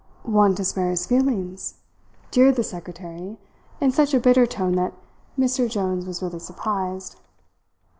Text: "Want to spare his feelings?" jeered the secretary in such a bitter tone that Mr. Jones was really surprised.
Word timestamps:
"Want 0.25 0.57
to 0.57 0.65
spare 0.65 0.89
his 0.89 1.05
feelings?" 1.05 1.75
jeered 2.31 2.55
the 2.55 2.63
secretary 2.63 3.37
in 3.79 3.91
such 3.91 4.15
a 4.15 4.19
bitter 4.19 4.47
tone 4.47 4.73
that 4.75 4.93
Mr. 5.37 5.69
Jones 5.69 6.07
was 6.07 6.23
really 6.23 6.39
surprised. 6.39 7.17